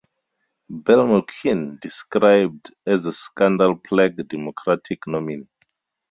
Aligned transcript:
"Bill" 0.83 1.05
McCuen, 1.05 1.79
described 1.79 2.73
as 2.87 3.05
a 3.05 3.13
"scandal-plagued 3.13 4.27
Democratic 4.29 4.97
nominee". 5.05 5.47